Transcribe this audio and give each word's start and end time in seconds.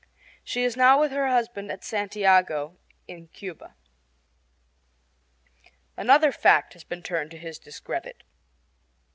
She 0.43 0.63
is 0.63 0.75
now 0.75 0.99
with 0.99 1.11
her 1.11 1.27
husband 1.27 1.71
at 1.71 1.83
Santiago, 1.83 2.79
in 3.07 3.27
Cuba. 3.27 3.75
Another 5.95 6.31
fact 6.31 6.73
has 6.73 6.83
been 6.83 7.03
turned 7.03 7.29
to 7.29 7.37
his 7.37 7.59
discredit. 7.59 8.23